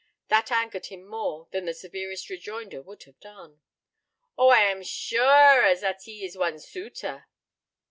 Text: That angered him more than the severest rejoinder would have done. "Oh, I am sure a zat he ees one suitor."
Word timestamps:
That 0.29 0.51
angered 0.51 0.87
him 0.87 1.07
more 1.07 1.47
than 1.51 1.65
the 1.65 1.75
severest 1.75 2.27
rejoinder 2.31 2.81
would 2.81 3.03
have 3.03 3.19
done. 3.19 3.61
"Oh, 4.35 4.47
I 4.49 4.61
am 4.61 4.81
sure 4.81 5.63
a 5.63 5.75
zat 5.75 6.01
he 6.05 6.25
ees 6.25 6.35
one 6.35 6.57
suitor." 6.57 7.27